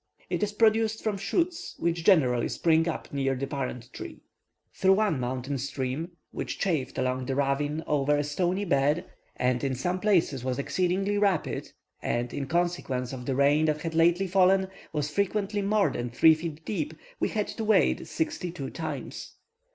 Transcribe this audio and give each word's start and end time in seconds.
It 0.31 0.41
is 0.41 0.51
produced 0.51 1.03
from 1.03 1.17
shoots, 1.19 1.75
which 1.77 2.03
generally 2.03 2.49
spring 2.49 2.87
up 2.87 3.13
near 3.13 3.35
the 3.35 3.45
parent 3.45 3.93
tree. 3.93 4.21
Through 4.73 4.93
one 4.93 5.19
mountain 5.19 5.59
stream, 5.59 6.13
which 6.31 6.57
chafed 6.57 6.97
along 6.97 7.27
the 7.27 7.35
ravine 7.35 7.83
over 7.85 8.17
a 8.17 8.23
stony 8.23 8.65
bed, 8.65 9.05
and 9.35 9.63
in 9.63 9.75
some 9.75 9.99
places 9.99 10.43
was 10.43 10.57
exceedingly 10.57 11.19
rapid, 11.19 11.71
and, 12.01 12.33
in 12.33 12.47
consequence 12.47 13.13
of 13.13 13.27
the 13.27 13.35
rain 13.35 13.65
that 13.65 13.83
had 13.83 13.93
lately 13.93 14.25
fallen, 14.25 14.69
was 14.91 15.11
frequently 15.11 15.61
more 15.61 15.91
than 15.91 16.09
three 16.09 16.33
feet 16.33 16.65
deep, 16.65 16.95
we 17.19 17.29
had 17.29 17.47
to 17.49 17.63
wade 17.63 18.07
sixty 18.07 18.49
two 18.49 18.71
times. 18.71 19.35